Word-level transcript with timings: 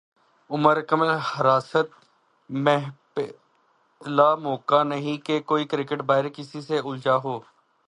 عمر 0.49 0.75
اکمل 0.77 1.09
حراست 1.29 1.87
میںپہلا 2.49 3.29
موقع 4.37 4.81
نہیں 4.83 5.17
کہ 5.25 5.39
کوئی 5.49 5.63
کرکٹر 5.71 6.01
باہر 6.07 6.25
کسی 6.35 6.59
سے 6.61 6.77
الجھا 6.81 7.15
ہو 7.23 7.35